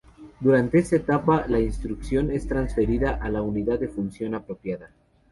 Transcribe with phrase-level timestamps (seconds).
[0.39, 4.89] Durante esta etapa, la instrucción es transferida a la unidad de función apropiada.